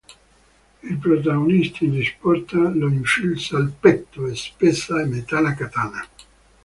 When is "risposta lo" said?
1.93-2.87